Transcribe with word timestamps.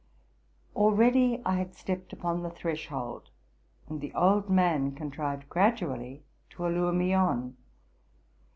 Already 0.75 1.43
I 1.45 1.57
had 1.57 1.75
stepped 1.75 2.11
upon 2.11 2.41
the 2.41 2.49
threshold, 2.49 3.29
and 3.87 4.01
the 4.01 4.11
old 4.15 4.49
man 4.49 4.93
contrived 4.95 5.47
gradually 5.47 6.23
to 6.53 6.65
allure 6.65 6.91
me 6.91 7.13
on. 7.13 7.55